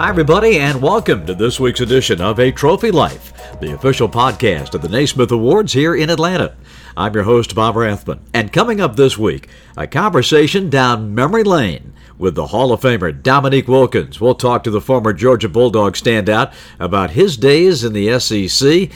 Hi, 0.00 0.08
everybody, 0.08 0.58
and 0.58 0.80
welcome 0.80 1.26
to 1.26 1.34
this 1.34 1.60
week's 1.60 1.82
edition 1.82 2.22
of 2.22 2.38
A 2.38 2.50
Trophy 2.50 2.90
Life, 2.90 3.34
the 3.60 3.74
official 3.74 4.08
podcast 4.08 4.72
of 4.72 4.80
the 4.80 4.88
Naismith 4.88 5.30
Awards 5.30 5.74
here 5.74 5.94
in 5.94 6.08
Atlanta. 6.08 6.56
I'm 6.96 7.12
your 7.12 7.24
host, 7.24 7.54
Bob 7.54 7.76
Rathbun, 7.76 8.18
and 8.32 8.50
coming 8.50 8.80
up 8.80 8.96
this 8.96 9.18
week, 9.18 9.50
a 9.76 9.86
conversation 9.86 10.70
down 10.70 11.14
memory 11.14 11.44
lane 11.44 11.92
with 12.16 12.34
the 12.34 12.46
Hall 12.46 12.72
of 12.72 12.80
Famer 12.80 13.22
Dominique 13.22 13.68
Wilkins. 13.68 14.18
We'll 14.22 14.34
talk 14.34 14.64
to 14.64 14.70
the 14.70 14.80
former 14.80 15.12
Georgia 15.12 15.50
Bulldog 15.50 15.96
standout 15.96 16.54
about 16.78 17.10
his 17.10 17.36
days 17.36 17.84
in 17.84 17.92
the 17.92 18.18
SEC 18.18 18.88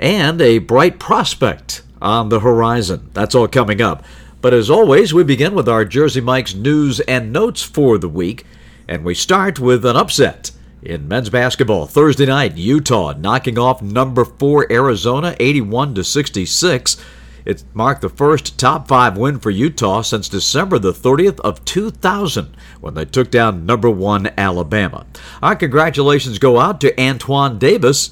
and 0.00 0.40
a 0.40 0.60
bright 0.60 0.98
prospect 0.98 1.82
on 2.00 2.30
the 2.30 2.40
horizon. 2.40 3.10
That's 3.12 3.34
all 3.34 3.48
coming 3.48 3.82
up. 3.82 4.02
But 4.40 4.54
as 4.54 4.70
always, 4.70 5.12
we 5.12 5.24
begin 5.24 5.54
with 5.54 5.68
our 5.68 5.84
Jersey 5.84 6.22
Mike's 6.22 6.54
news 6.54 7.00
and 7.00 7.34
notes 7.34 7.62
for 7.62 7.98
the 7.98 8.08
week, 8.08 8.46
and 8.90 9.04
we 9.04 9.12
start 9.12 9.60
with 9.60 9.84
an 9.84 9.96
upset. 9.96 10.47
In 10.82 11.08
men's 11.08 11.28
basketball, 11.28 11.86
Thursday 11.86 12.26
night, 12.26 12.56
Utah 12.56 13.12
knocking 13.18 13.58
off 13.58 13.82
number 13.82 14.24
4 14.24 14.70
Arizona 14.70 15.34
81 15.40 15.96
to 15.96 16.04
66. 16.04 16.96
It 17.44 17.64
marked 17.74 18.00
the 18.00 18.08
first 18.08 18.56
top 18.60 18.86
5 18.86 19.18
win 19.18 19.40
for 19.40 19.50
Utah 19.50 20.02
since 20.02 20.28
December 20.28 20.78
the 20.78 20.92
30th 20.92 21.40
of 21.40 21.64
2000 21.64 22.56
when 22.80 22.94
they 22.94 23.04
took 23.04 23.28
down 23.28 23.66
number 23.66 23.90
1 23.90 24.30
Alabama. 24.38 25.04
Our 25.42 25.56
congratulations 25.56 26.38
go 26.38 26.60
out 26.60 26.80
to 26.82 27.00
Antoine 27.00 27.58
Davis 27.58 28.10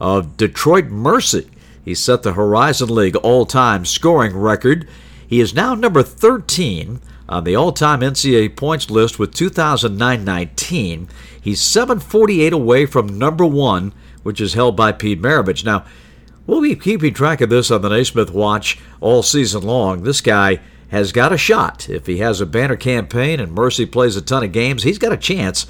of 0.00 0.38
Detroit 0.38 0.86
Mercy. 0.86 1.50
He 1.84 1.94
set 1.94 2.22
the 2.22 2.32
Horizon 2.32 2.88
League 2.88 3.16
all-time 3.16 3.84
scoring 3.84 4.34
record. 4.34 4.88
He 5.28 5.40
is 5.40 5.52
now 5.52 5.74
number 5.74 6.02
13 6.02 6.98
on 7.28 7.44
the 7.44 7.56
all-time 7.56 8.00
NCAA 8.00 8.56
points 8.56 8.90
list 8.90 9.18
with 9.18 9.34
2009-19. 9.34 11.08
He's 11.40 11.60
748 11.60 12.52
away 12.52 12.86
from 12.86 13.18
number 13.18 13.44
1, 13.44 13.92
which 14.22 14.40
is 14.40 14.54
held 14.54 14.76
by 14.76 14.92
Pete 14.92 15.20
Maravich. 15.20 15.64
Now, 15.64 15.84
we'll 16.46 16.62
be 16.62 16.76
keeping 16.76 17.14
track 17.14 17.40
of 17.40 17.50
this 17.50 17.70
on 17.70 17.82
the 17.82 17.88
Naismith 17.88 18.30
Watch 18.30 18.78
all 19.00 19.22
season 19.22 19.62
long. 19.62 20.02
This 20.02 20.20
guy 20.20 20.60
has 20.88 21.12
got 21.12 21.32
a 21.32 21.38
shot. 21.38 21.88
If 21.88 22.06
he 22.06 22.18
has 22.18 22.40
a 22.40 22.46
banner 22.46 22.76
campaign 22.76 23.40
and 23.40 23.52
Mercy 23.52 23.86
plays 23.86 24.16
a 24.16 24.22
ton 24.22 24.44
of 24.44 24.52
games, 24.52 24.84
he's 24.84 24.98
got 24.98 25.12
a 25.12 25.16
chance 25.16 25.66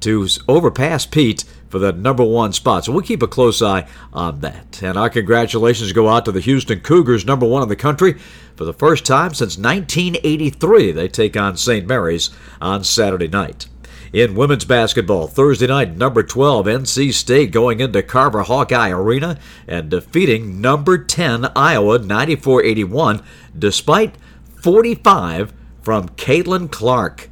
to 0.00 0.28
overpass 0.46 1.06
Pete 1.06 1.44
for 1.68 1.78
the 1.78 1.92
number 1.92 2.24
one 2.24 2.52
spot. 2.52 2.84
So 2.84 2.92
we'll 2.92 3.02
keep 3.02 3.22
a 3.22 3.28
close 3.28 3.62
eye 3.62 3.86
on 4.12 4.40
that. 4.40 4.82
And 4.82 4.96
our 4.96 5.10
congratulations 5.10 5.92
go 5.92 6.08
out 6.08 6.24
to 6.24 6.32
the 6.32 6.40
Houston 6.40 6.80
Cougars, 6.80 7.24
number 7.24 7.46
one 7.46 7.62
in 7.62 7.68
the 7.68 7.76
country. 7.76 8.14
For 8.56 8.64
the 8.64 8.72
first 8.72 9.06
time 9.06 9.34
since 9.34 9.56
1983, 9.56 10.92
they 10.92 11.08
take 11.08 11.36
on 11.36 11.56
St. 11.56 11.86
Mary's 11.86 12.30
on 12.60 12.84
Saturday 12.84 13.28
night. 13.28 13.66
In 14.12 14.34
women's 14.34 14.64
basketball, 14.64 15.26
Thursday 15.26 15.66
night, 15.66 15.96
number 15.96 16.22
12, 16.22 16.64
NC 16.64 17.12
State 17.12 17.50
going 17.52 17.80
into 17.80 18.02
Carver 18.02 18.42
Hawkeye 18.42 18.88
Arena 18.88 19.38
and 19.66 19.90
defeating 19.90 20.62
number 20.62 20.96
10, 20.96 21.50
Iowa, 21.54 21.98
94 21.98 22.64
81, 22.64 23.22
despite 23.56 24.16
45 24.62 25.52
from 25.82 26.08
Caitlin 26.10 26.70
Clark. 26.70 27.28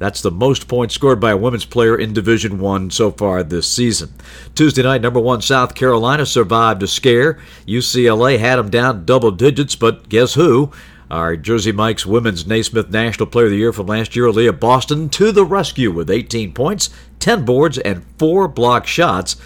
That's 0.00 0.22
the 0.22 0.30
most 0.30 0.66
points 0.66 0.94
scored 0.94 1.20
by 1.20 1.32
a 1.32 1.36
women's 1.36 1.66
player 1.66 1.94
in 1.94 2.14
Division 2.14 2.58
One 2.58 2.90
so 2.90 3.10
far 3.10 3.42
this 3.42 3.70
season. 3.70 4.14
Tuesday 4.54 4.82
night, 4.82 5.02
number 5.02 5.20
one 5.20 5.42
South 5.42 5.74
Carolina 5.74 6.24
survived 6.24 6.82
a 6.82 6.86
scare. 6.86 7.38
UCLA 7.66 8.38
had 8.38 8.56
them 8.56 8.70
down 8.70 9.04
double 9.04 9.30
digits, 9.30 9.76
but 9.76 10.08
guess 10.08 10.32
who? 10.32 10.72
Our 11.10 11.36
Jersey 11.36 11.70
Mike's 11.70 12.06
Women's 12.06 12.46
Naismith 12.46 12.88
National 12.88 13.26
Player 13.26 13.44
of 13.46 13.50
the 13.50 13.58
Year 13.58 13.74
from 13.74 13.88
last 13.88 14.16
year, 14.16 14.24
Aliyah 14.24 14.58
Boston, 14.58 15.10
to 15.10 15.32
the 15.32 15.44
rescue 15.44 15.90
with 15.90 16.08
18 16.08 16.54
points, 16.54 16.88
10 17.18 17.44
boards, 17.44 17.76
and 17.76 18.02
4 18.18 18.48
block 18.48 18.86
shots. 18.86 19.36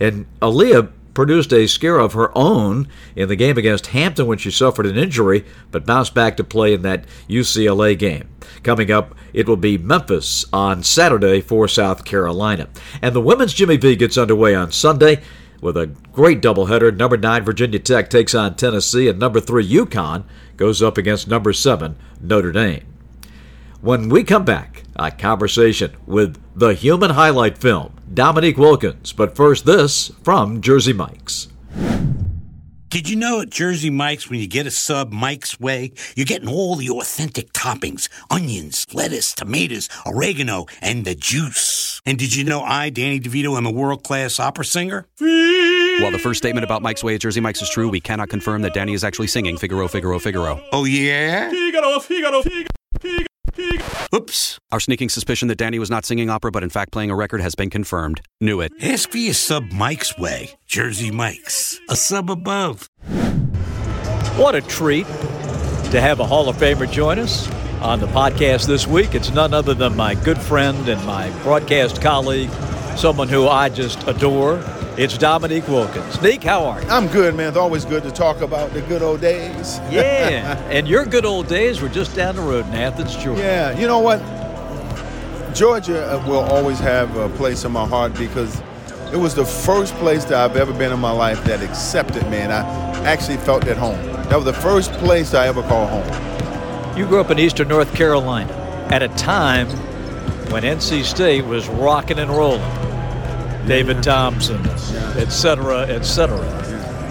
And 0.00 0.24
Aliyah 0.40 0.90
produced 1.18 1.52
a 1.52 1.66
scare 1.66 1.98
of 1.98 2.12
her 2.12 2.30
own 2.38 2.86
in 3.16 3.26
the 3.26 3.34
game 3.34 3.58
against 3.58 3.88
Hampton 3.88 4.28
when 4.28 4.38
she 4.38 4.52
suffered 4.52 4.86
an 4.86 4.96
injury, 4.96 5.44
but 5.72 5.84
bounced 5.84 6.14
back 6.14 6.36
to 6.36 6.44
play 6.44 6.72
in 6.72 6.82
that 6.82 7.04
UCLA 7.28 7.98
game. 7.98 8.28
Coming 8.62 8.92
up, 8.92 9.16
it 9.32 9.48
will 9.48 9.56
be 9.56 9.76
Memphis 9.76 10.44
on 10.52 10.84
Saturday 10.84 11.40
for 11.40 11.66
South 11.66 12.04
Carolina. 12.04 12.68
And 13.02 13.16
the 13.16 13.20
women's 13.20 13.52
Jimmy 13.52 13.76
V 13.78 13.96
gets 13.96 14.16
underway 14.16 14.54
on 14.54 14.70
Sunday 14.70 15.20
with 15.60 15.76
a 15.76 15.88
great 16.12 16.40
doubleheader. 16.40 16.96
Number 16.96 17.16
9 17.16 17.42
Virginia 17.42 17.80
Tech 17.80 18.10
takes 18.10 18.32
on 18.32 18.54
Tennessee, 18.54 19.08
and 19.08 19.18
number 19.18 19.40
3 19.40 19.68
UConn 19.68 20.22
goes 20.56 20.80
up 20.80 20.96
against 20.96 21.26
number 21.26 21.52
7 21.52 21.96
Notre 22.20 22.52
Dame. 22.52 22.86
When 23.80 24.08
we 24.08 24.22
come 24.22 24.44
back, 24.44 24.84
a 24.98 25.10
conversation 25.10 25.92
with 26.06 26.36
the 26.54 26.74
human 26.74 27.10
highlight 27.10 27.58
film, 27.58 27.94
Dominique 28.12 28.56
Wilkins. 28.58 29.12
But 29.12 29.36
first, 29.36 29.64
this 29.64 30.12
from 30.22 30.60
Jersey 30.60 30.92
Mike's. 30.92 31.48
Did 32.90 33.10
you 33.10 33.16
know 33.16 33.42
at 33.42 33.50
Jersey 33.50 33.90
Mike's, 33.90 34.30
when 34.30 34.40
you 34.40 34.46
get 34.46 34.66
a 34.66 34.70
sub 34.70 35.12
Mike's 35.12 35.60
Way, 35.60 35.92
you're 36.16 36.24
getting 36.24 36.48
all 36.48 36.74
the 36.74 36.88
authentic 36.88 37.52
toppings 37.52 38.08
onions, 38.30 38.86
lettuce, 38.94 39.34
tomatoes, 39.34 39.90
oregano, 40.06 40.64
and 40.80 41.04
the 41.04 41.14
juice. 41.14 42.00
And 42.06 42.18
did 42.18 42.34
you 42.34 42.44
know 42.44 42.62
I, 42.62 42.88
Danny 42.88 43.20
DeVito, 43.20 43.58
am 43.58 43.66
a 43.66 43.70
world 43.70 44.04
class 44.04 44.40
opera 44.40 44.64
singer? 44.64 45.06
While 45.18 46.12
the 46.12 46.18
first 46.18 46.38
statement 46.38 46.64
about 46.64 46.80
Mike's 46.80 47.04
Way 47.04 47.14
at 47.16 47.20
Jersey 47.20 47.40
Mike's 47.40 47.60
is 47.60 47.68
true, 47.68 47.90
we 47.90 48.00
cannot 48.00 48.30
confirm 48.30 48.62
that 48.62 48.72
Danny 48.72 48.94
is 48.94 49.04
actually 49.04 49.26
singing 49.26 49.58
Figaro, 49.58 49.86
Figaro, 49.86 50.18
Figaro. 50.18 50.58
Oh, 50.72 50.86
yeah? 50.86 51.50
Figaro, 51.50 51.98
Figaro, 52.00 52.40
Figaro, 52.42 52.68
Figaro. 53.00 53.37
Oops. 54.14 54.58
Our 54.72 54.80
sneaking 54.80 55.08
suspicion 55.08 55.48
that 55.48 55.58
Danny 55.58 55.78
was 55.78 55.90
not 55.90 56.04
singing 56.04 56.30
opera 56.30 56.50
but 56.50 56.62
in 56.62 56.70
fact 56.70 56.92
playing 56.92 57.10
a 57.10 57.16
record 57.16 57.40
has 57.40 57.54
been 57.54 57.70
confirmed. 57.70 58.20
Knew 58.40 58.60
it. 58.60 58.72
Ask 58.82 59.10
for 59.10 59.18
your 59.18 59.34
sub 59.34 59.70
Mike's 59.72 60.18
Way. 60.18 60.50
Jersey 60.66 61.10
Mike's. 61.10 61.78
A 61.88 61.96
sub 61.96 62.30
above. 62.30 62.88
What 64.36 64.54
a 64.54 64.60
treat 64.60 65.06
to 65.06 66.00
have 66.00 66.20
a 66.20 66.26
Hall 66.26 66.48
of 66.48 66.56
Famer 66.56 66.90
join 66.90 67.18
us 67.18 67.50
on 67.80 68.00
the 68.00 68.06
podcast 68.08 68.66
this 68.66 68.86
week. 68.86 69.14
It's 69.14 69.30
none 69.30 69.54
other 69.54 69.74
than 69.74 69.96
my 69.96 70.14
good 70.14 70.38
friend 70.38 70.88
and 70.88 71.04
my 71.06 71.30
broadcast 71.42 72.00
colleague, 72.02 72.50
someone 72.96 73.28
who 73.28 73.48
I 73.48 73.68
just 73.68 74.06
adore. 74.06 74.62
It's 74.98 75.16
Dominique 75.16 75.68
Wilkins. 75.68 76.20
Nick, 76.20 76.42
how 76.42 76.64
are 76.64 76.82
you? 76.82 76.88
I'm 76.88 77.06
good, 77.06 77.36
man. 77.36 77.50
It's 77.50 77.56
always 77.56 77.84
good 77.84 78.02
to 78.02 78.10
talk 78.10 78.40
about 78.40 78.72
the 78.72 78.82
good 78.82 79.00
old 79.00 79.20
days. 79.20 79.78
Yeah, 79.92 80.58
and 80.70 80.88
your 80.88 81.04
good 81.04 81.24
old 81.24 81.46
days 81.46 81.80
were 81.80 81.88
just 81.88 82.16
down 82.16 82.34
the 82.34 82.42
road 82.42 82.66
in 82.66 82.74
Athens, 82.74 83.14
Georgia. 83.14 83.40
Yeah, 83.40 83.78
you 83.78 83.86
know 83.86 84.00
what? 84.00 84.18
Georgia 85.54 86.04
uh, 86.12 86.26
will 86.26 86.40
always 86.40 86.80
have 86.80 87.16
a 87.16 87.28
place 87.36 87.64
in 87.64 87.70
my 87.70 87.86
heart 87.86 88.12
because 88.14 88.60
it 89.12 89.16
was 89.16 89.36
the 89.36 89.44
first 89.44 89.94
place 89.94 90.24
that 90.24 90.34
I've 90.34 90.56
ever 90.56 90.72
been 90.72 90.90
in 90.90 90.98
my 90.98 91.12
life 91.12 91.44
that 91.44 91.62
accepted 91.62 92.28
me, 92.28 92.38
and 92.38 92.52
I 92.52 92.64
actually 93.04 93.36
felt 93.36 93.68
at 93.68 93.76
home. 93.76 94.04
That 94.30 94.34
was 94.34 94.46
the 94.46 94.52
first 94.52 94.90
place 94.94 95.32
I 95.32 95.46
ever 95.46 95.62
called 95.62 95.90
home. 95.90 96.98
You 96.98 97.06
grew 97.06 97.20
up 97.20 97.30
in 97.30 97.38
eastern 97.38 97.68
North 97.68 97.94
Carolina 97.94 98.52
at 98.90 99.04
a 99.04 99.08
time 99.10 99.68
when 100.50 100.64
NC 100.64 101.04
State 101.04 101.44
was 101.44 101.68
rocking 101.68 102.18
and 102.18 102.32
rolling. 102.32 102.87
David 103.68 104.02
Thompson, 104.02 104.64
et 105.18 105.28
cetera, 105.28 105.86
et 105.86 106.02
cetera. 106.02 106.38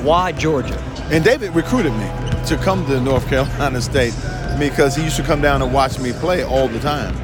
Why 0.01 0.31
Georgia? 0.31 0.75
And 1.12 1.23
David 1.23 1.53
recruited 1.53 1.94
me 1.94 2.09
to 2.47 2.59
come 2.63 2.84
to 2.88 3.00
North 3.00 3.28
Carolina 3.28 3.79
State 3.79 4.16
because 4.57 4.96
he 4.96 5.03
used 5.03 5.17
to 5.17 5.23
come 5.23 5.40
down 5.40 5.62
and 5.62 5.72
watch 5.72 6.00
me 6.00 6.13
play 6.13 6.44
all 6.44 6.67
the 6.67 6.79
time. 6.79 7.16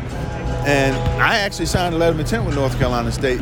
And 0.67 0.95
I 1.19 1.39
actually 1.39 1.66
signed 1.66 1.95
a 1.95 1.97
letter 1.97 2.13
of 2.13 2.19
intent 2.19 2.45
with 2.45 2.53
North 2.53 2.77
Carolina 2.77 3.11
State, 3.11 3.41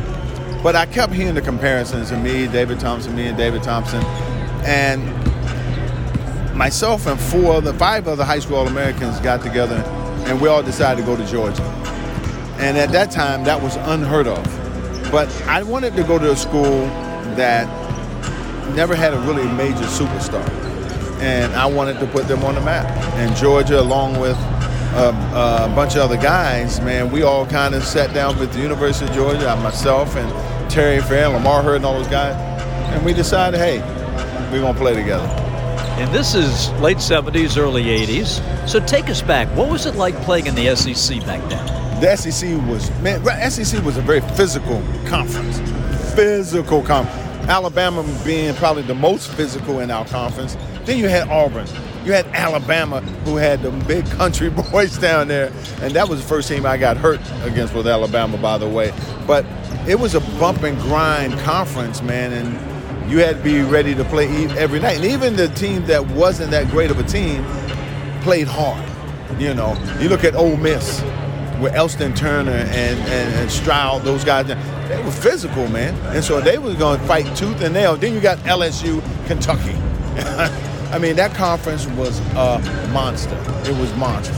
but 0.63 0.77
I 0.77 0.85
kept 0.85 1.11
hearing 1.11 1.35
the 1.35 1.41
comparisons 1.41 2.11
of 2.11 2.21
me, 2.21 2.47
David 2.47 2.79
Thompson, 2.79 3.13
me 3.13 3.27
and 3.27 3.37
David 3.37 3.61
Thompson. 3.61 4.01
And 4.63 5.03
myself 6.55 7.05
and 7.05 7.19
four 7.19 7.55
other, 7.55 7.73
five 7.73 8.07
other 8.07 8.23
high 8.23 8.39
school 8.39 8.55
All-Americans 8.55 9.19
got 9.19 9.41
together 9.41 9.83
and 10.25 10.39
we 10.39 10.47
all 10.47 10.63
decided 10.63 11.01
to 11.01 11.05
go 11.05 11.17
to 11.17 11.25
Georgia. 11.25 11.63
And 12.59 12.77
at 12.77 12.93
that 12.93 13.11
time, 13.11 13.43
that 13.43 13.61
was 13.61 13.75
unheard 13.75 14.27
of. 14.27 14.60
But 15.11 15.29
I 15.43 15.63
wanted 15.63 15.95
to 15.97 16.03
go 16.03 16.17
to 16.17 16.31
a 16.31 16.35
school 16.35 16.85
that 17.35 17.67
never 18.75 18.95
had 18.95 19.13
a 19.13 19.19
really 19.19 19.47
major 19.53 19.85
superstar. 19.85 20.47
And 21.21 21.53
I 21.53 21.65
wanted 21.65 21.99
to 21.99 22.07
put 22.07 22.27
them 22.27 22.43
on 22.43 22.55
the 22.55 22.61
map. 22.61 22.89
And 23.15 23.35
Georgia, 23.35 23.79
along 23.79 24.19
with 24.19 24.37
uh, 24.93 25.67
a 25.69 25.75
bunch 25.75 25.95
of 25.95 26.01
other 26.01 26.17
guys, 26.17 26.81
man, 26.81 27.11
we 27.11 27.23
all 27.23 27.45
kind 27.45 27.75
of 27.75 27.83
sat 27.83 28.13
down 28.13 28.39
with 28.39 28.53
the 28.53 28.61
University 28.61 29.05
of 29.05 29.13
Georgia, 29.13 29.55
myself 29.57 30.15
and 30.15 30.71
Terry 30.71 31.01
Fair, 31.01 31.27
Lamar 31.27 31.61
Heard, 31.61 31.77
and 31.77 31.85
all 31.85 31.97
those 31.97 32.07
guys, 32.07 32.35
and 32.93 33.05
we 33.05 33.13
decided, 33.13 33.59
hey, 33.59 33.79
we're 34.51 34.61
going 34.61 34.73
to 34.73 34.79
play 34.79 34.93
together. 34.93 35.27
And 35.99 36.13
this 36.15 36.33
is 36.33 36.71
late 36.79 36.97
70s, 36.97 37.57
early 37.57 37.83
80s. 37.83 38.67
So 38.67 38.79
take 38.79 39.09
us 39.09 39.21
back. 39.21 39.47
What 39.55 39.69
was 39.69 39.85
it 39.85 39.95
like 39.95 40.15
playing 40.21 40.47
in 40.47 40.55
the 40.55 40.75
SEC 40.75 41.19
back 41.25 41.47
then? 41.49 41.90
The 42.01 42.17
SEC 42.17 42.57
was 42.67 42.89
man. 43.01 43.23
SEC 43.51 43.85
was 43.85 43.95
a 43.95 44.01
very 44.01 44.21
physical 44.21 44.81
conference. 45.05 45.59
Physical 46.15 46.81
conference. 46.81 47.47
Alabama 47.47 48.03
being 48.25 48.55
probably 48.55 48.81
the 48.81 48.95
most 48.95 49.29
physical 49.29 49.81
in 49.81 49.91
our 49.91 50.03
conference. 50.05 50.57
Then 50.83 50.97
you 50.97 51.07
had 51.07 51.27
Auburn. 51.29 51.67
You 52.03 52.13
had 52.13 52.25
Alabama, 52.29 53.01
who 53.01 53.35
had 53.35 53.61
the 53.61 53.69
big 53.85 54.03
country 54.17 54.49
boys 54.49 54.97
down 54.97 55.27
there, 55.27 55.53
and 55.81 55.93
that 55.93 56.09
was 56.09 56.23
the 56.23 56.27
first 56.27 56.47
team 56.47 56.65
I 56.65 56.75
got 56.75 56.97
hurt 56.97 57.21
against 57.43 57.75
with 57.75 57.85
Alabama, 57.85 58.35
by 58.39 58.57
the 58.57 58.67
way. 58.67 58.91
But 59.27 59.45
it 59.87 59.99
was 59.99 60.15
a 60.15 60.21
bump 60.39 60.63
and 60.63 60.79
grind 60.81 61.37
conference, 61.41 62.01
man, 62.01 62.33
and 62.33 63.11
you 63.11 63.19
had 63.19 63.37
to 63.37 63.43
be 63.43 63.61
ready 63.61 63.93
to 63.93 64.03
play 64.05 64.27
every 64.57 64.79
night. 64.79 64.95
And 64.95 65.05
even 65.05 65.35
the 65.35 65.49
team 65.49 65.85
that 65.85 66.03
wasn't 66.07 66.49
that 66.49 66.67
great 66.71 66.89
of 66.89 66.97
a 66.97 67.03
team 67.03 67.45
played 68.21 68.47
hard. 68.47 68.87
You 69.39 69.53
know, 69.53 69.77
you 69.99 70.09
look 70.09 70.23
at 70.23 70.33
Ole 70.33 70.57
Miss 70.57 71.03
with 71.61 71.75
Elston 71.75 72.13
Turner 72.15 72.51
and, 72.51 72.99
and, 72.99 73.33
and 73.35 73.51
Stroud, 73.51 74.01
those 74.01 74.23
guys, 74.23 74.47
they 74.47 75.01
were 75.03 75.11
physical, 75.11 75.67
man. 75.67 75.93
And 76.15 76.23
so 76.23 76.41
they 76.41 76.57
were 76.57 76.73
going 76.73 76.99
to 76.99 77.05
fight 77.05 77.25
tooth 77.37 77.61
and 77.61 77.73
nail. 77.73 77.95
Then 77.95 78.13
you 78.13 78.19
got 78.19 78.39
LSU, 78.39 79.01
Kentucky. 79.27 79.75
I 80.91 80.97
mean, 80.97 81.15
that 81.15 81.33
conference 81.35 81.87
was 81.87 82.19
a 82.31 82.59
monster. 82.91 83.37
It 83.63 83.77
was 83.77 83.95
monster. 83.95 84.33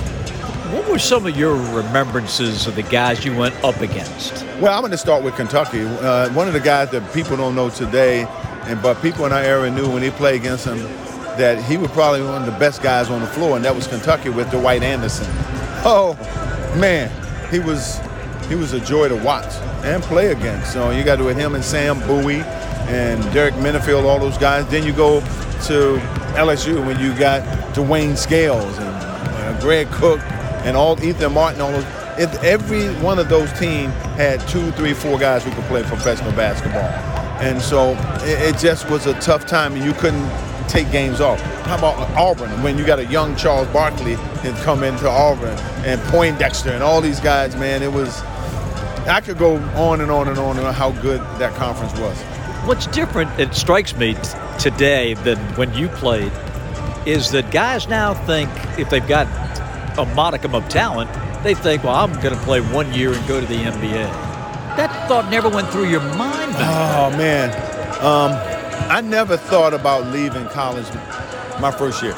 What 0.75 0.89
were 0.89 0.99
some 0.99 1.25
of 1.25 1.37
your 1.37 1.55
remembrances 1.75 2.67
of 2.67 2.75
the 2.75 2.83
guys 2.83 3.23
you 3.23 3.35
went 3.35 3.55
up 3.63 3.79
against? 3.79 4.43
Well, 4.59 4.73
I'm 4.73 4.81
going 4.81 4.91
to 4.91 4.97
start 4.97 5.23
with 5.23 5.35
Kentucky. 5.35 5.81
Uh, 5.81 6.29
one 6.33 6.47
of 6.47 6.53
the 6.53 6.59
guys 6.59 6.89
that 6.91 7.13
people 7.13 7.37
don't 7.37 7.55
know 7.55 7.69
today, 7.69 8.25
and 8.63 8.81
but 8.81 9.01
people 9.01 9.25
in 9.25 9.31
our 9.31 9.41
era 9.41 9.69
knew 9.69 9.91
when 9.91 10.03
he 10.03 10.09
played 10.09 10.35
against 10.35 10.65
him 10.65 10.79
that 11.37 11.63
he 11.63 11.77
was 11.77 11.89
probably 11.91 12.21
one 12.21 12.41
of 12.41 12.45
the 12.45 12.59
best 12.59 12.81
guys 12.81 13.09
on 13.09 13.21
the 13.21 13.27
floor, 13.27 13.55
and 13.55 13.65
that 13.65 13.75
was 13.75 13.87
Kentucky 13.87 14.29
with 14.29 14.49
Dwight 14.51 14.83
Anderson. 14.83 15.27
Oh, 15.85 16.13
man, 16.77 17.11
he 17.51 17.59
was 17.59 17.99
he 18.49 18.55
was 18.55 18.73
a 18.73 18.79
joy 18.79 19.07
to 19.09 19.15
watch 19.15 19.53
and 19.83 20.03
play 20.03 20.27
against. 20.31 20.73
So 20.73 20.91
you 20.91 21.03
got 21.03 21.17
to 21.17 21.23
with 21.23 21.37
him 21.37 21.55
and 21.55 21.63
Sam 21.63 21.99
Bowie 22.01 22.41
and 22.87 23.21
Dirk 23.31 23.53
Minniefield, 23.55 24.03
all 24.03 24.19
those 24.19 24.37
guys. 24.37 24.67
Then 24.67 24.83
you 24.83 24.93
go 24.93 25.21
to 25.21 25.99
LSU 26.35 26.85
when 26.85 26.99
you 26.99 27.17
got 27.17 27.41
DeWayne 27.73 28.17
Scales 28.17 28.77
and 28.77 28.87
uh, 28.87 29.59
Greg 29.61 29.89
Cook 29.91 30.19
and 30.65 30.75
all 30.75 31.01
Ethan 31.03 31.33
Martin, 31.33 31.61
all 31.61 31.71
those. 31.71 31.85
Every 32.43 32.93
one 33.01 33.17
of 33.17 33.27
those 33.27 33.51
teams 33.53 33.91
had 34.17 34.39
two, 34.47 34.71
three, 34.73 34.93
four 34.93 35.17
guys 35.17 35.43
who 35.43 35.51
could 35.51 35.63
play 35.63 35.81
professional 35.81 36.31
basketball, 36.33 36.81
and 37.41 37.59
so 37.59 37.93
it, 38.21 38.55
it 38.55 38.59
just 38.59 38.87
was 38.87 39.07
a 39.07 39.19
tough 39.19 39.47
time, 39.47 39.73
and 39.73 39.83
you 39.83 39.93
couldn't 39.93 40.29
take 40.67 40.91
games 40.91 41.21
off. 41.21 41.41
How 41.65 41.77
about 41.77 41.97
Auburn 42.17 42.61
when 42.63 42.77
you 42.77 42.85
got 42.85 42.99
a 42.99 43.05
young 43.05 43.35
Charles 43.35 43.67
Barkley 43.69 44.13
and 44.43 44.55
come 44.57 44.83
into 44.83 45.09
Auburn 45.09 45.57
and 45.85 46.01
Poindexter 46.03 46.71
and 46.71 46.83
all 46.83 47.01
these 47.01 47.19
guys, 47.19 47.55
man, 47.55 47.83
it 47.83 47.91
was. 47.91 48.21
I 49.05 49.19
could 49.19 49.37
go 49.37 49.57
on 49.75 49.99
and 49.99 50.09
on 50.09 50.29
and 50.29 50.39
on 50.39 50.57
on 50.57 50.73
how 50.73 50.91
good 51.01 51.19
that 51.37 51.53
conference 51.55 51.97
was. 51.99 52.17
What's 52.65 52.87
different, 52.87 53.37
it 53.37 53.53
strikes 53.53 53.93
me 53.97 54.13
t- 54.13 54.21
today 54.57 55.13
than 55.15 55.37
when 55.55 55.73
you 55.73 55.89
played, 55.89 56.31
is 57.05 57.29
that 57.31 57.51
guys 57.51 57.89
now 57.89 58.13
think 58.13 58.49
if 58.79 58.89
they've 58.89 59.05
got 59.05 59.27
a 59.97 60.05
modicum 60.15 60.55
of 60.55 60.67
talent, 60.69 61.09
they 61.43 61.53
think, 61.53 61.83
well, 61.83 61.95
I'm 61.95 62.13
going 62.21 62.33
to 62.33 62.41
play 62.43 62.61
one 62.61 62.93
year 62.93 63.11
and 63.11 63.27
go 63.27 63.41
to 63.41 63.45
the 63.45 63.55
NBA. 63.55 64.09
That 64.77 65.07
thought 65.09 65.29
never 65.29 65.49
went 65.49 65.69
through 65.69 65.89
your 65.89 66.01
mind. 66.15 66.53
Oh 66.55 67.13
man, 67.17 67.49
um, 68.01 68.31
I 68.89 69.01
never 69.01 69.37
thought 69.37 69.73
about 69.73 70.07
leaving 70.07 70.45
college 70.47 70.85
my 71.59 71.71
first 71.71 72.03
year. 72.03 72.15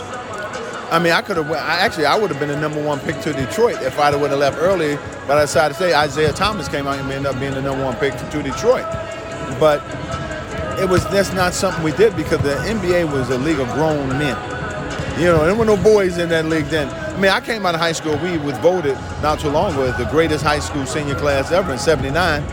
I 0.91 1.00
mean, 1.00 1.13
I 1.13 1.21
could 1.21 1.38
have. 1.38 1.51
Actually, 1.51 2.06
I 2.06 2.17
would 2.17 2.29
have 2.29 2.39
been 2.39 2.50
the 2.50 2.59
number 2.59 2.81
one 2.81 3.00
pick 3.00 3.19
to 3.21 3.33
Detroit 3.33 3.81
if 3.81 3.97
I 4.00 4.15
would 4.15 4.29
have 4.29 4.39
left 4.39 4.57
early. 4.59 4.97
But 5.27 5.38
I 5.38 5.41
decided 5.41 5.75
to 5.75 5.79
say 5.79 6.06
Isiah 6.06 6.31
Thomas 6.31 6.67
came 6.67 6.85
out 6.85 7.00
and 7.00 7.12
ended 7.12 7.33
up 7.33 7.39
being 7.39 7.53
the 7.53 7.62
number 7.62 7.83
one 7.83 7.95
pick 7.97 8.15
to 8.17 8.44
Detroit. 8.44 8.85
But 9.59 9.81
it 10.79 10.88
was 10.88 11.03
that's 11.07 11.33
not 11.33 11.53
something 11.53 11.83
we 11.83 11.91
did 11.94 12.15
because 12.15 12.41
the 12.41 12.56
NBA 12.56 13.12
was 13.12 13.29
a 13.29 13.38
league 13.38 13.59
of 13.59 13.67
grown 13.73 14.09
men. 14.09 14.38
You 15.19 15.27
know, 15.27 15.45
there 15.45 15.56
were 15.56 15.65
no 15.65 15.77
boys 15.77 16.17
in 16.17 16.29
that 16.29 16.45
league 16.45 16.65
then. 16.65 16.89
I 16.89 17.19
mean, 17.19 17.31
I 17.31 17.39
came 17.39 17.65
out 17.65 17.73
of 17.73 17.81
high 17.81 17.94
school. 17.94 18.17
We 18.17 18.38
was 18.38 18.57
voted 18.59 18.95
not 19.21 19.39
too 19.39 19.50
long 19.50 19.73
ago 19.73 19.91
the 19.94 20.09
greatest 20.12 20.44
high 20.44 20.59
school 20.59 20.85
senior 20.85 21.15
class 21.15 21.51
ever 21.51 21.71
in 21.71 21.79
'79. 21.79 22.44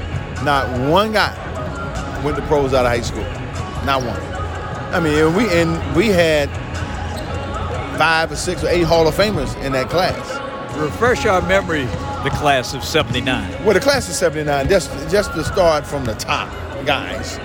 Not 0.44 0.68
one 0.88 1.12
guy 1.12 1.34
went 2.24 2.36
to 2.36 2.42
pros 2.46 2.72
out 2.72 2.86
of 2.86 2.92
high 2.92 3.00
school. 3.00 3.41
Not 3.84 4.02
one. 4.02 4.20
I 4.94 5.00
mean, 5.00 5.34
we 5.34 5.48
and 5.50 5.96
we 5.96 6.08
had 6.08 6.48
five 7.98 8.30
or 8.30 8.36
six 8.36 8.62
or 8.62 8.68
eight 8.68 8.82
Hall 8.82 9.06
of 9.08 9.14
Famers 9.14 9.56
in 9.64 9.72
that 9.72 9.88
class. 9.88 10.38
Refresh 10.76 11.26
our 11.26 11.42
memory. 11.42 11.84
The 12.24 12.30
class 12.34 12.74
of 12.74 12.84
'79. 12.84 13.64
Well, 13.64 13.74
the 13.74 13.80
class 13.80 14.08
of 14.08 14.14
'79. 14.14 14.68
Just 14.68 14.90
just 15.10 15.32
to 15.32 15.44
start 15.44 15.86
from 15.86 16.04
the 16.04 16.14
top, 16.14 16.50
guys. 16.86 17.38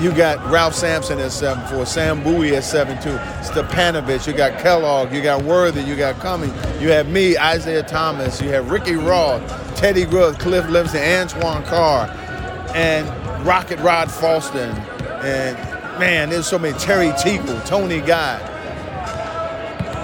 You 0.00 0.12
got 0.12 0.42
Ralph 0.50 0.74
Sampson 0.74 1.18
at 1.18 1.30
7'4", 1.30 1.86
Sam 1.86 2.24
Bowie 2.24 2.56
at 2.56 2.62
7'2", 2.62 3.18
Stipanovich, 3.42 4.26
you 4.26 4.32
got 4.32 4.58
Kellogg, 4.58 5.12
you 5.12 5.20
got 5.20 5.42
Worthy, 5.42 5.82
you 5.82 5.94
got 5.94 6.18
Cummings, 6.20 6.54
you 6.80 6.88
have 6.88 7.06
me, 7.10 7.32
Isiah 7.32 7.82
Thomas, 7.82 8.40
you 8.40 8.48
have 8.48 8.70
Ricky 8.70 8.94
Ross, 8.94 9.42
Teddy 9.78 10.06
Grubb, 10.06 10.38
Cliff 10.38 10.66
Livingston, 10.70 11.02
Antoine 11.02 11.62
Carr, 11.64 12.08
and 12.74 13.06
Rocket 13.46 13.78
Rod 13.80 14.08
Falston, 14.08 14.72
and 15.22 15.58
man, 16.00 16.30
there's 16.30 16.48
so 16.48 16.58
many, 16.58 16.76
Terry 16.78 17.08
Teagle, 17.10 17.64
Tony 17.66 18.00
Guy. 18.00 18.38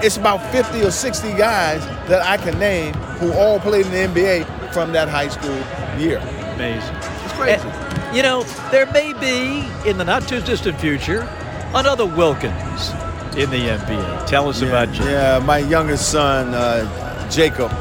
It's 0.03 0.15
about 0.15 0.45
50 0.51 0.83
or 0.83 0.91
60 0.91 1.33
guys 1.33 1.83
that 2.07 2.21
I 2.21 2.37
can 2.37 2.57
name 2.59 2.93
who 3.19 3.33
all 3.33 3.59
played 3.59 3.87
in 3.87 3.91
the 3.91 4.21
NBA 4.21 4.71
from 4.71 4.91
that 4.91 5.09
high 5.09 5.27
school 5.27 5.57
year. 5.99 6.19
Amazing. 6.53 6.95
It's 6.95 7.33
crazy. 7.33 7.67
And, 7.67 8.15
you 8.15 8.21
know, 8.21 8.43
there 8.69 8.85
may 8.91 9.13
be, 9.13 9.67
in 9.89 9.97
the 9.97 10.05
not 10.05 10.27
too 10.27 10.39
distant 10.41 10.79
future, 10.79 11.27
another 11.73 12.05
Wilkins 12.05 12.91
in 13.35 13.49
the 13.49 13.67
NBA. 13.67 14.27
Tell 14.27 14.47
us 14.49 14.61
yeah, 14.61 14.67
about 14.67 14.95
you. 14.99 15.05
Yeah, 15.05 15.39
my 15.39 15.57
youngest 15.57 16.11
son, 16.11 16.53
uh, 16.53 17.29
Jacob. 17.31 17.71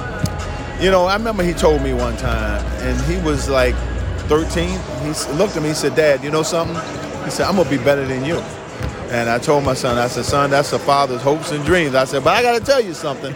You 0.81 0.91
know, 0.91 1.05
I 1.05 1.17
remember 1.17 1.43
he 1.43 1.53
told 1.53 1.83
me 1.83 1.93
one 1.93 2.17
time, 2.17 2.65
and 2.81 2.99
he 3.03 3.19
was 3.27 3.51
like 3.51 3.75
13. 4.29 4.71
He 4.71 5.09
looked 5.37 5.55
at 5.57 5.63
me, 5.63 5.69
he 5.69 5.75
said, 5.75 5.95
Dad, 5.95 6.25
you 6.25 6.31
know 6.31 6.43
something? 6.43 7.06
He 7.27 7.33
said, 7.33 7.49
I'm 7.49 7.57
going 7.57 7.69
to 7.69 7.77
be 7.77 7.83
better 7.83 8.07
than 8.07 8.25
you. 8.25 8.37
And 9.11 9.29
I 9.29 9.39
told 9.39 9.65
my 9.65 9.75
son, 9.75 9.99
I 9.99 10.07
said, 10.07 10.25
son, 10.25 10.49
that's 10.49 10.73
a 10.73 10.79
father's 10.79 11.23
hopes 11.23 11.51
and 11.51 11.65
dreams. 11.65 11.97
I 11.97 12.05
said, 12.05 12.23
but 12.23 12.35
I 12.35 12.43
got 12.43 12.57
to 12.57 12.65
tell 12.65 12.81
you 12.81 12.95
something. 12.95 13.35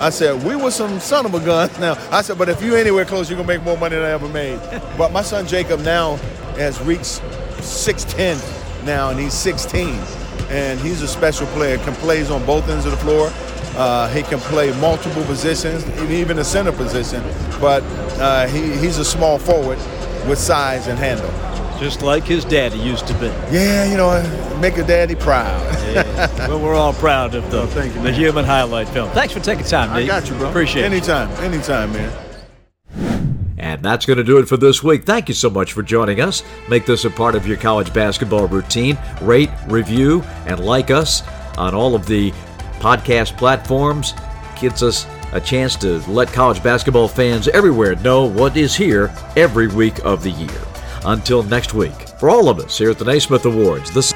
I 0.00 0.10
said, 0.10 0.44
we 0.44 0.54
were 0.54 0.70
some 0.70 1.00
son 1.00 1.26
of 1.26 1.34
a 1.34 1.40
gun 1.40 1.68
now. 1.80 1.96
I 2.12 2.22
said, 2.22 2.38
but 2.38 2.48
if 2.48 2.62
you 2.62 2.76
anywhere 2.76 3.04
close, 3.04 3.28
you're 3.28 3.36
going 3.36 3.48
to 3.48 3.54
make 3.58 3.64
more 3.64 3.76
money 3.76 3.96
than 3.96 4.04
I 4.04 4.10
ever 4.10 4.28
made. 4.28 4.60
but 4.96 5.10
my 5.10 5.22
son 5.22 5.48
Jacob 5.48 5.80
now 5.80 6.14
has 6.56 6.80
reached 6.82 7.22
6'10 7.58 8.84
now, 8.84 9.10
and 9.10 9.18
he's 9.18 9.34
16. 9.34 9.98
And 10.50 10.78
he's 10.78 11.02
a 11.02 11.08
special 11.08 11.48
player, 11.48 11.78
can 11.78 11.94
plays 11.94 12.30
on 12.30 12.46
both 12.46 12.68
ends 12.68 12.84
of 12.84 12.92
the 12.92 12.98
floor. 12.98 13.32
Uh, 13.76 14.08
he 14.10 14.22
can 14.22 14.38
play 14.38 14.70
multiple 14.80 15.24
positions, 15.24 15.84
even 16.08 16.38
a 16.38 16.44
center 16.44 16.70
position. 16.70 17.20
But 17.60 17.82
uh, 18.20 18.46
he, 18.46 18.76
he's 18.76 18.98
a 18.98 19.04
small 19.04 19.40
forward 19.40 19.78
with 20.28 20.38
size 20.38 20.86
and 20.86 20.96
handle. 20.96 21.53
Just 21.78 22.02
like 22.02 22.24
his 22.24 22.44
daddy 22.44 22.78
used 22.78 23.06
to 23.08 23.14
be. 23.14 23.26
Yeah, 23.52 23.90
you 23.90 23.96
know, 23.96 24.58
make 24.60 24.78
a 24.78 24.84
daddy 24.84 25.14
proud. 25.14 25.60
yeah. 25.92 26.04
Well, 26.48 26.60
we're 26.60 26.74
all 26.74 26.92
proud 26.92 27.34
of 27.34 27.50
the, 27.50 27.62
oh, 27.62 27.82
you, 27.82 28.02
the 28.02 28.12
human 28.12 28.44
highlight 28.44 28.88
film. 28.88 29.10
Thanks 29.10 29.32
for 29.32 29.40
taking 29.40 29.64
time, 29.64 29.90
I 29.90 30.06
got 30.06 30.28
you, 30.28 30.36
bro. 30.36 30.48
Appreciate 30.48 30.84
anytime, 30.84 31.30
it. 31.30 31.40
Anytime, 31.40 31.90
anytime, 31.90 31.92
man. 31.92 32.24
And 33.58 33.82
that's 33.82 34.04
going 34.04 34.18
to 34.18 34.24
do 34.24 34.38
it 34.38 34.46
for 34.46 34.56
this 34.56 34.82
week. 34.82 35.04
Thank 35.04 35.28
you 35.28 35.34
so 35.34 35.48
much 35.48 35.72
for 35.72 35.82
joining 35.82 36.20
us. 36.20 36.42
Make 36.68 36.84
this 36.86 37.04
a 37.06 37.10
part 37.10 37.34
of 37.34 37.46
your 37.46 37.56
college 37.56 37.92
basketball 37.94 38.46
routine. 38.46 38.98
Rate, 39.22 39.50
review, 39.68 40.22
and 40.46 40.60
like 40.60 40.90
us 40.90 41.22
on 41.56 41.74
all 41.74 41.94
of 41.94 42.06
the 42.06 42.30
podcast 42.78 43.36
platforms. 43.38 44.12
Gets 44.60 44.82
us 44.82 45.06
a 45.32 45.40
chance 45.40 45.76
to 45.76 45.98
let 46.10 46.32
college 46.32 46.62
basketball 46.62 47.08
fans 47.08 47.48
everywhere 47.48 47.96
know 47.96 48.26
what 48.26 48.56
is 48.56 48.76
here 48.76 49.12
every 49.36 49.68
week 49.68 50.04
of 50.04 50.22
the 50.22 50.30
year. 50.30 50.60
Until 51.06 51.42
next 51.42 51.74
week, 51.74 52.08
for 52.18 52.30
all 52.30 52.48
of 52.48 52.58
us 52.58 52.78
here 52.78 52.90
at 52.90 52.98
the 52.98 53.04
Naismith 53.04 53.44
Awards, 53.44 53.92
this 53.92 54.14